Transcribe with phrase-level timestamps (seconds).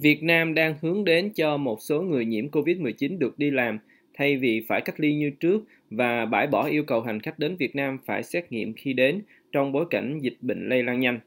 [0.00, 3.78] Việt Nam đang hướng đến cho một số người nhiễm COVID-19 được đi làm,
[4.14, 7.56] thay vì phải cách ly như trước và bãi bỏ yêu cầu hành khách đến
[7.56, 9.22] Việt Nam phải xét nghiệm khi đến
[9.52, 11.20] trong bối cảnh dịch bệnh lây lan nhanh.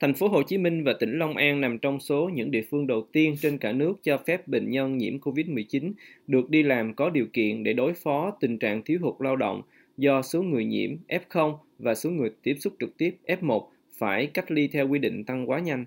[0.00, 2.86] Thành phố Hồ Chí Minh và tỉnh Long An nằm trong số những địa phương
[2.86, 5.92] đầu tiên trên cả nước cho phép bệnh nhân nhiễm COVID-19
[6.26, 9.62] được đi làm có điều kiện để đối phó tình trạng thiếu hụt lao động
[9.96, 13.66] do số người nhiễm F0 và số người tiếp xúc trực tiếp F1
[13.98, 15.84] phải cách ly theo quy định tăng quá nhanh.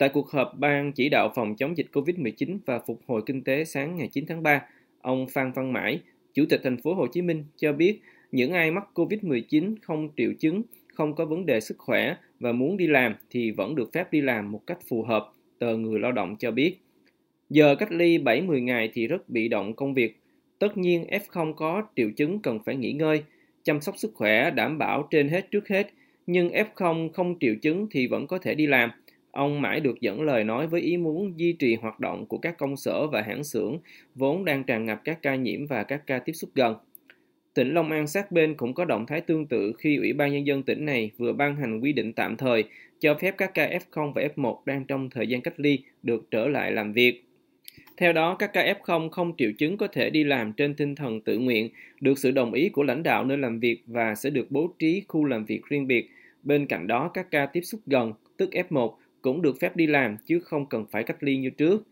[0.00, 3.64] Tại cuộc họp Ban chỉ đạo phòng chống dịch COVID-19 và phục hồi kinh tế
[3.64, 4.62] sáng ngày 9 tháng 3,
[5.00, 6.00] ông Phan Văn Mãi,
[6.34, 8.00] Chủ tịch thành phố Hồ Chí Minh cho biết
[8.32, 10.62] những ai mắc COVID-19 không triệu chứng,
[10.94, 14.20] không có vấn đề sức khỏe và muốn đi làm thì vẫn được phép đi
[14.20, 16.76] làm một cách phù hợp, tờ người lao động cho biết.
[17.50, 20.16] Giờ cách ly 7-10 ngày thì rất bị động công việc.
[20.58, 23.22] Tất nhiên F0 có triệu chứng cần phải nghỉ ngơi,
[23.62, 25.90] chăm sóc sức khỏe đảm bảo trên hết trước hết,
[26.26, 28.90] nhưng F0 không triệu chứng thì vẫn có thể đi làm.
[29.30, 32.58] Ông mãi được dẫn lời nói với ý muốn duy trì hoạt động của các
[32.58, 33.78] công sở và hãng xưởng
[34.14, 36.76] vốn đang tràn ngập các ca nhiễm và các ca tiếp xúc gần.
[37.54, 40.46] Tỉnh Long An sát bên cũng có động thái tương tự khi Ủy ban Nhân
[40.46, 42.64] dân tỉnh này vừa ban hành quy định tạm thời
[43.00, 46.48] cho phép các ca F0 và F1 đang trong thời gian cách ly được trở
[46.48, 47.24] lại làm việc.
[47.96, 51.20] Theo đó, các ca F0 không triệu chứng có thể đi làm trên tinh thần
[51.20, 51.68] tự nguyện,
[52.00, 55.02] được sự đồng ý của lãnh đạo nơi làm việc và sẽ được bố trí
[55.08, 56.10] khu làm việc riêng biệt.
[56.42, 60.16] Bên cạnh đó, các ca tiếp xúc gần, tức F1, cũng được phép đi làm
[60.26, 61.82] chứ không cần phải cách ly như trước.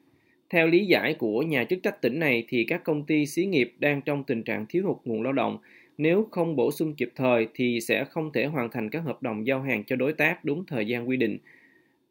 [0.50, 3.72] Theo lý giải của nhà chức trách tỉnh này thì các công ty xí nghiệp
[3.78, 5.58] đang trong tình trạng thiếu hụt nguồn lao động.
[5.98, 9.46] Nếu không bổ sung kịp thời thì sẽ không thể hoàn thành các hợp đồng
[9.46, 11.38] giao hàng cho đối tác đúng thời gian quy định.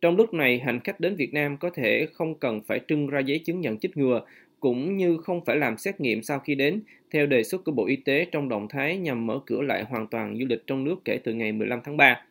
[0.01, 3.19] Trong lúc này, hành khách đến Việt Nam có thể không cần phải trưng ra
[3.19, 4.21] giấy chứng nhận chích ngừa,
[4.59, 6.81] cũng như không phải làm xét nghiệm sau khi đến,
[7.11, 10.07] theo đề xuất của Bộ Y tế trong động thái nhằm mở cửa lại hoàn
[10.07, 12.21] toàn du lịch trong nước kể từ ngày 15 tháng 3.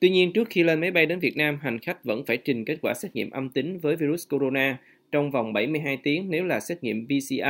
[0.00, 2.64] Tuy nhiên, trước khi lên máy bay đến Việt Nam, hành khách vẫn phải trình
[2.64, 4.78] kết quả xét nghiệm âm tính với virus corona
[5.12, 7.44] trong vòng 72 tiếng nếu là xét nghiệm PCR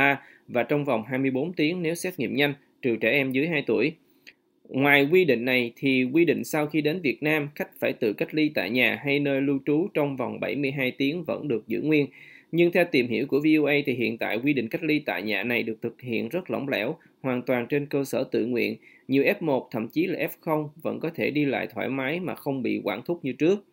[0.47, 3.91] và trong vòng 24 tiếng nếu xét nghiệm nhanh, trừ trẻ em dưới 2 tuổi.
[4.69, 8.13] Ngoài quy định này thì quy định sau khi đến Việt Nam, khách phải tự
[8.13, 11.81] cách ly tại nhà hay nơi lưu trú trong vòng 72 tiếng vẫn được giữ
[11.81, 12.07] nguyên.
[12.51, 15.43] Nhưng theo tìm hiểu của VOA thì hiện tại quy định cách ly tại nhà
[15.43, 18.77] này được thực hiện rất lỏng lẻo, hoàn toàn trên cơ sở tự nguyện.
[19.07, 22.63] Nhiều F1 thậm chí là F0 vẫn có thể đi lại thoải mái mà không
[22.63, 23.65] bị quản thúc như trước.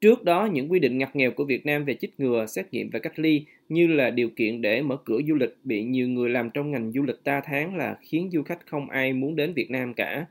[0.00, 2.90] Trước đó, những quy định ngặt nghèo của Việt Nam về chích ngừa, xét nghiệm
[2.90, 6.30] và cách ly như là điều kiện để mở cửa du lịch bị nhiều người
[6.30, 9.52] làm trong ngành du lịch ta tháng là khiến du khách không ai muốn đến
[9.52, 10.26] Việt Nam cả.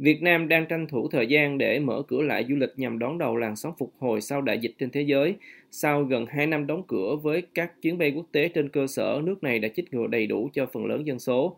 [0.00, 3.18] Việt Nam đang tranh thủ thời gian để mở cửa lại du lịch nhằm đón
[3.18, 5.34] đầu làn sóng phục hồi sau đại dịch trên thế giới.
[5.70, 9.20] Sau gần 2 năm đóng cửa với các chuyến bay quốc tế trên cơ sở
[9.24, 11.56] nước này đã chích ngừa đầy đủ cho phần lớn dân số.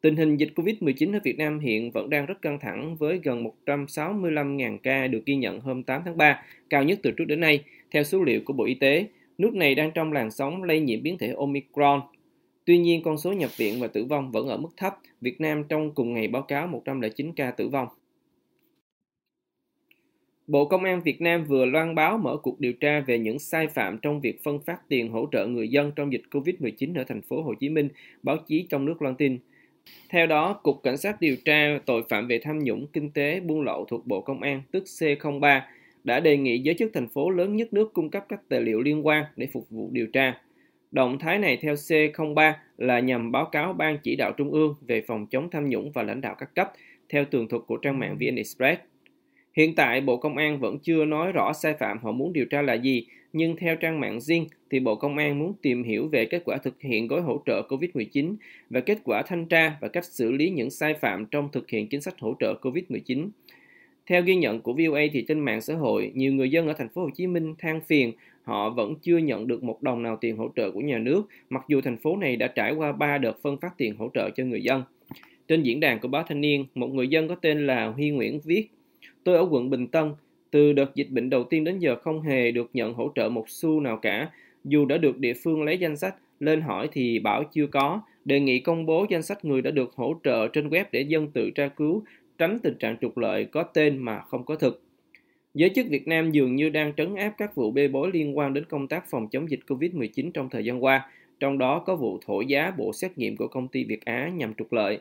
[0.00, 3.44] Tình hình dịch COVID-19 ở Việt Nam hiện vẫn đang rất căng thẳng với gần
[3.66, 7.64] 165.000 ca được ghi nhận hôm 8 tháng 3, cao nhất từ trước đến nay.
[7.90, 9.06] Theo số liệu của Bộ Y tế,
[9.38, 12.00] nước này đang trong làn sóng lây nhiễm biến thể Omicron.
[12.64, 14.98] Tuy nhiên, con số nhập viện và tử vong vẫn ở mức thấp.
[15.20, 17.88] Việt Nam trong cùng ngày báo cáo 109 ca tử vong.
[20.46, 23.66] Bộ Công an Việt Nam vừa loan báo mở cuộc điều tra về những sai
[23.66, 27.22] phạm trong việc phân phát tiền hỗ trợ người dân trong dịch Covid-19 ở thành
[27.22, 27.88] phố Hồ Chí Minh,
[28.22, 29.38] báo chí trong nước loan tin.
[30.08, 33.62] Theo đó, Cục Cảnh sát điều tra tội phạm về tham nhũng kinh tế buôn
[33.62, 35.60] lậu thuộc Bộ Công an, tức C03,
[36.04, 38.80] đã đề nghị giới chức thành phố lớn nhất nước cung cấp các tài liệu
[38.82, 40.40] liên quan để phục vụ điều tra.
[40.92, 45.00] Động thái này theo C03 là nhằm báo cáo Ban chỉ đạo Trung ương về
[45.00, 46.72] phòng chống tham nhũng và lãnh đạo các cấp,
[47.08, 48.80] theo tường thuật của trang mạng VN Express.
[49.56, 52.62] Hiện tại, Bộ Công an vẫn chưa nói rõ sai phạm họ muốn điều tra
[52.62, 56.26] là gì, nhưng theo trang mạng riêng thì Bộ Công an muốn tìm hiểu về
[56.26, 58.36] kết quả thực hiện gói hỗ trợ COVID-19
[58.70, 61.88] và kết quả thanh tra và cách xử lý những sai phạm trong thực hiện
[61.88, 63.28] chính sách hỗ trợ COVID-19.
[64.06, 66.88] Theo ghi nhận của VOA thì trên mạng xã hội, nhiều người dân ở thành
[66.88, 70.36] phố Hồ Chí Minh than phiền họ vẫn chưa nhận được một đồng nào tiền
[70.36, 73.42] hỗ trợ của nhà nước, mặc dù thành phố này đã trải qua 3 đợt
[73.42, 74.82] phân phát tiền hỗ trợ cho người dân.
[75.48, 78.40] Trên diễn đàn của báo Thanh niên, một người dân có tên là Huy Nguyễn
[78.44, 78.68] viết
[79.24, 80.12] Tôi ở quận Bình Tân,
[80.50, 83.44] từ đợt dịch bệnh đầu tiên đến giờ không hề được nhận hỗ trợ một
[83.48, 84.30] xu nào cả.
[84.64, 88.00] Dù đã được địa phương lấy danh sách, lên hỏi thì bảo chưa có.
[88.24, 91.30] Đề nghị công bố danh sách người đã được hỗ trợ trên web để dân
[91.30, 92.02] tự tra cứu,
[92.38, 94.82] tránh tình trạng trục lợi có tên mà không có thực.
[95.54, 98.54] Giới chức Việt Nam dường như đang trấn áp các vụ bê bối liên quan
[98.54, 102.18] đến công tác phòng chống dịch COVID-19 trong thời gian qua, trong đó có vụ
[102.26, 105.00] thổi giá bộ xét nghiệm của công ty Việt Á nhằm trục lợi.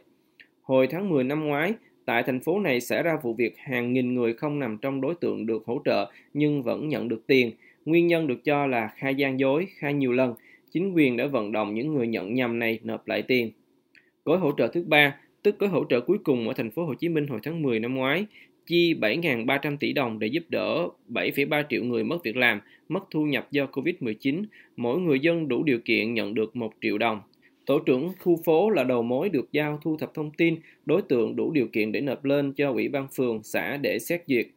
[0.61, 1.73] Hồi tháng 10 năm ngoái,
[2.05, 5.15] Tại thành phố này xảy ra vụ việc hàng nghìn người không nằm trong đối
[5.15, 7.51] tượng được hỗ trợ nhưng vẫn nhận được tiền.
[7.85, 10.33] Nguyên nhân được cho là khai gian dối, khai nhiều lần.
[10.71, 13.51] Chính quyền đã vận động những người nhận nhầm này nộp lại tiền.
[14.25, 16.93] Gói hỗ trợ thứ ba, tức gói hỗ trợ cuối cùng ở thành phố Hồ
[16.93, 18.25] Chí Minh hồi tháng 10 năm ngoái,
[18.65, 22.59] chi 7.300 tỷ đồng để giúp đỡ 7,3 triệu người mất việc làm,
[22.89, 24.43] mất thu nhập do Covid-19.
[24.77, 27.21] Mỗi người dân đủ điều kiện nhận được 1 triệu đồng.
[27.65, 30.55] Tổ trưởng khu phố là đầu mối được giao thu thập thông tin,
[30.85, 34.23] đối tượng đủ điều kiện để nộp lên cho Ủy ban phường, xã để xét
[34.27, 34.47] duyệt.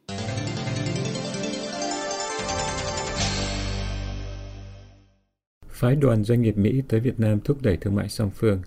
[5.69, 8.59] Phái đoàn doanh nghiệp Mỹ tới Việt Nam thúc đẩy thương mại song phương.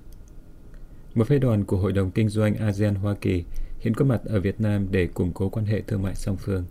[1.17, 3.43] Một phái đoàn của Hội đồng Kinh doanh ASEAN Hoa Kỳ
[3.79, 6.65] hiện có mặt ở Việt Nam để củng cố quan hệ thương mại song phương.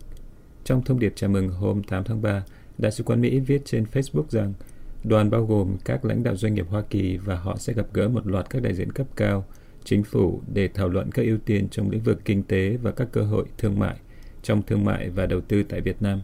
[0.63, 2.43] Trong thông điệp chào mừng hôm 8 tháng 3,
[2.77, 4.53] Đại sứ quán Mỹ viết trên Facebook rằng
[5.03, 8.09] đoàn bao gồm các lãnh đạo doanh nghiệp Hoa Kỳ và họ sẽ gặp gỡ
[8.09, 9.45] một loạt các đại diện cấp cao,
[9.83, 13.07] chính phủ để thảo luận các ưu tiên trong lĩnh vực kinh tế và các
[13.11, 13.95] cơ hội thương mại
[14.43, 16.21] trong thương mại và đầu tư tại Việt Nam.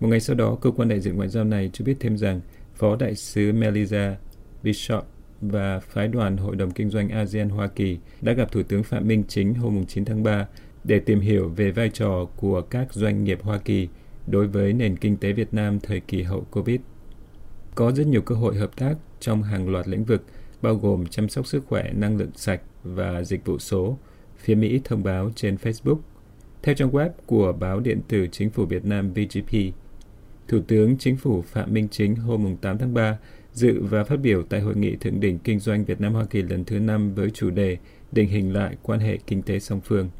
[0.00, 2.40] Một ngày sau đó, cơ quan đại diện ngoại giao này cho biết thêm rằng
[2.74, 4.16] Phó Đại sứ Melissa
[4.62, 8.82] Bishop và phái đoàn Hội đồng Kinh doanh ASEAN Hoa Kỳ đã gặp Thủ tướng
[8.82, 10.46] Phạm Minh Chính hôm 9 tháng 3
[10.84, 13.88] để tìm hiểu về vai trò của các doanh nghiệp Hoa Kỳ
[14.26, 16.80] đối với nền kinh tế Việt Nam thời kỳ hậu Covid.
[17.74, 20.24] Có rất nhiều cơ hội hợp tác trong hàng loạt lĩnh vực,
[20.62, 23.98] bao gồm chăm sóc sức khỏe, năng lượng sạch và dịch vụ số,
[24.36, 25.98] phía Mỹ thông báo trên Facebook.
[26.62, 29.74] Theo trang web của báo điện tử Chính phủ Việt Nam VGP,
[30.48, 33.18] Thủ tướng Chính phủ Phạm Minh Chính hôm 8 tháng 3
[33.54, 36.64] dự và phát biểu tại Hội nghị Thượng đỉnh Kinh doanh Việt Nam-Hoa Kỳ lần
[36.64, 37.76] thứ 5 với chủ đề
[38.12, 40.10] Định hình lại quan hệ kinh tế song phương.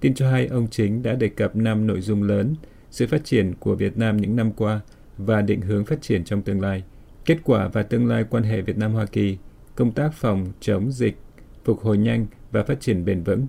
[0.00, 2.54] Tin cho hay ông Chính đã đề cập 5 nội dung lớn,
[2.90, 4.80] sự phát triển của Việt Nam những năm qua
[5.18, 6.82] và định hướng phát triển trong tương lai,
[7.24, 9.38] kết quả và tương lai quan hệ Việt Nam-Hoa Kỳ,
[9.74, 11.16] công tác phòng chống dịch,
[11.64, 13.46] phục hồi nhanh và phát triển bền vững,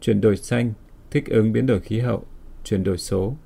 [0.00, 0.72] chuyển đổi xanh,
[1.10, 2.24] thích ứng biến đổi khí hậu,
[2.64, 3.36] chuyển đổi số.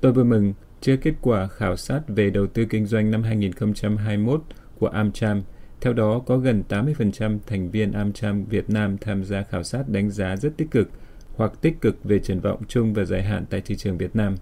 [0.00, 4.42] Tôi vui mừng Trước kết quả khảo sát về đầu tư kinh doanh năm 2021
[4.78, 5.42] của AmCham,
[5.80, 10.10] theo đó có gần 80% thành viên AmCham Việt Nam tham gia khảo sát đánh
[10.10, 10.90] giá rất tích cực
[11.36, 14.36] hoặc tích cực về triển vọng chung và dài hạn tại thị trường Việt Nam.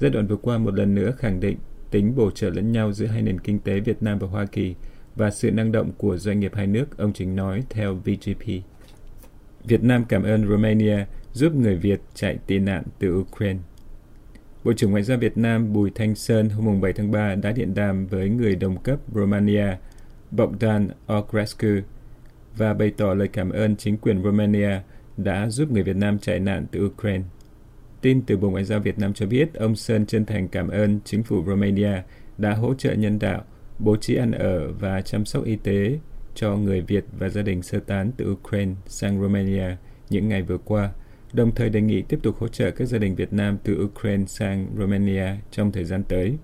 [0.00, 1.56] Giai đoạn vừa qua một lần nữa khẳng định
[1.90, 4.74] tính bổ trợ lẫn nhau giữa hai nền kinh tế Việt Nam và Hoa Kỳ
[5.16, 8.46] và sự năng động của doanh nghiệp hai nước, ông Chính nói theo VGP.
[9.64, 13.60] Việt Nam cảm ơn Romania giúp người Việt chạy tị nạn từ Ukraine.
[14.64, 17.74] Bộ trưởng Ngoại giao Việt Nam Bùi Thanh Sơn hôm 7 tháng 3 đã điện
[17.74, 19.76] đàm với người đồng cấp Romania
[20.30, 21.68] Bogdan Ocrescu
[22.56, 24.80] và bày tỏ lời cảm ơn chính quyền Romania
[25.16, 27.24] đã giúp người Việt Nam chạy nạn từ Ukraine.
[28.00, 31.00] Tin từ Bộ Ngoại giao Việt Nam cho biết ông Sơn chân thành cảm ơn
[31.04, 32.02] chính phủ Romania
[32.38, 33.44] đã hỗ trợ nhân đạo,
[33.78, 35.98] bố trí ăn ở và chăm sóc y tế
[36.34, 39.76] cho người Việt và gia đình sơ tán từ Ukraine sang Romania
[40.10, 40.90] những ngày vừa qua–
[41.34, 44.24] đồng thời đề nghị tiếp tục hỗ trợ các gia đình Việt Nam từ Ukraine
[44.26, 46.36] sang Romania trong thời gian tới.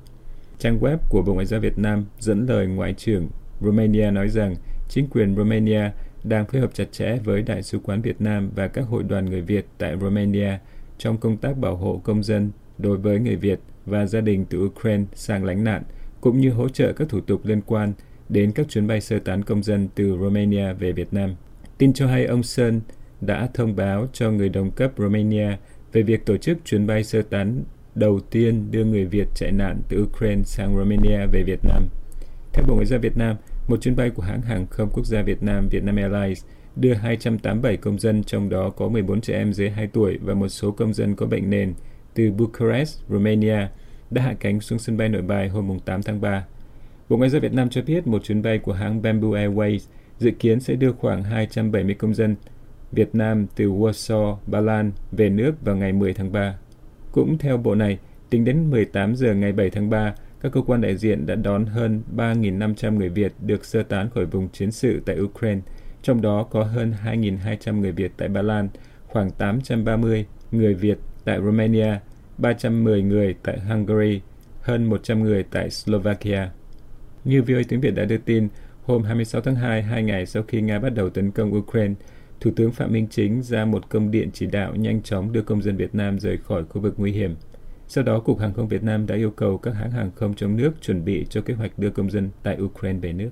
[0.58, 3.28] Trang web của Bộ Ngoại giao Việt Nam dẫn lời Ngoại trưởng
[3.60, 4.54] Romania nói rằng
[4.88, 5.90] chính quyền Romania
[6.24, 9.26] đang phối hợp chặt chẽ với Đại sứ quán Việt Nam và các hội đoàn
[9.26, 10.58] người Việt tại Romania
[10.98, 14.58] trong công tác bảo hộ công dân đối với người Việt và gia đình từ
[14.58, 15.82] Ukraine sang lánh nạn,
[16.20, 17.92] cũng như hỗ trợ các thủ tục liên quan
[18.28, 21.34] đến các chuyến bay sơ tán công dân từ Romania về Việt Nam.
[21.78, 22.80] Tin cho hay ông Sơn
[23.20, 25.56] đã thông báo cho người đồng cấp Romania
[25.92, 27.64] về việc tổ chức chuyến bay sơ tán
[27.94, 31.86] đầu tiên đưa người Việt chạy nạn từ Ukraine sang Romania về Việt Nam.
[32.52, 33.36] Theo Bộ Ngoại giao Việt Nam,
[33.68, 36.44] một chuyến bay của hãng hàng không quốc gia Việt Nam Vietnam Airlines
[36.76, 40.48] đưa 287 công dân, trong đó có 14 trẻ em dưới 2 tuổi và một
[40.48, 41.74] số công dân có bệnh nền
[42.14, 43.66] từ Bucharest, Romania,
[44.10, 46.44] đã hạ cánh xuống sân bay nội bài hôm 8 tháng 3.
[47.08, 49.78] Bộ Ngoại giao Việt Nam cho biết một chuyến bay của hãng Bamboo Airways
[50.18, 52.36] dự kiến sẽ đưa khoảng 270 công dân,
[52.92, 56.54] Việt Nam từ Warsaw, Ba Lan về nước vào ngày 10 tháng 3.
[57.12, 57.98] Cũng theo bộ này,
[58.30, 61.66] tính đến 18 giờ ngày 7 tháng 3, các cơ quan đại diện đã đón
[61.66, 65.60] hơn 3.500 người Việt được sơ tán khỏi vùng chiến sự tại Ukraine,
[66.02, 68.68] trong đó có hơn 2.200 người Việt tại Ba Lan,
[69.06, 71.98] khoảng 830 người Việt tại Romania,
[72.38, 74.20] 310 người tại Hungary,
[74.60, 76.48] hơn 100 người tại Slovakia.
[77.24, 78.48] Như VOA tiếng Việt đã đưa tin,
[78.82, 81.94] hôm 26 tháng 2, hai ngày sau khi Nga bắt đầu tấn công Ukraine,
[82.40, 85.62] Thủ tướng Phạm Minh Chính ra một công điện chỉ đạo nhanh chóng đưa công
[85.62, 87.34] dân Việt Nam rời khỏi khu vực nguy hiểm.
[87.88, 90.56] Sau đó, Cục Hàng không Việt Nam đã yêu cầu các hãng hàng không trong
[90.56, 93.30] nước chuẩn bị cho kế hoạch đưa công dân tại Ukraine về nước.